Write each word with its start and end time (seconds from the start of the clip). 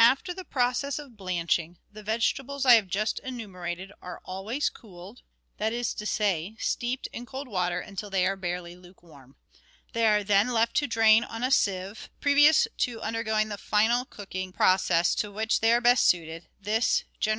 After 0.00 0.34
the 0.34 0.44
process 0.44 0.98
of 0.98 1.16
blanching, 1.16 1.78
the 1.92 2.02
vegetables 2.02 2.66
I 2.66 2.74
have 2.74 2.88
just 2.88 3.20
enumerated 3.20 3.92
are 4.02 4.20
always 4.24 4.68
cooled— 4.68 5.22
that 5.58 5.72
is 5.72 5.94
to 5.94 6.06
say, 6.06 6.56
steeped 6.58 7.06
in 7.12 7.24
cold 7.24 7.46
water 7.46 7.78
until 7.78 8.10
they 8.10 8.26
are 8.26 8.34
barely 8.34 8.74
lukewarm. 8.74 9.36
They 9.92 10.08
are 10.08 10.24
then 10.24 10.48
left 10.48 10.74
to 10.78 10.88
drain 10.88 11.22
on 11.22 11.44
a 11.44 11.52
sieve, 11.52 12.10
previous 12.20 12.66
to 12.78 13.00
undergoing 13.00 13.48
the 13.48 13.56
final 13.56 14.04
cooking 14.04 14.52
process 14.52 15.14
to 15.14 15.30
which 15.30 15.60
they 15.60 15.72
are 15.72 15.80
best 15.80 16.04
suited, 16.08 16.48
this 16.60 17.04
gen 17.20 17.38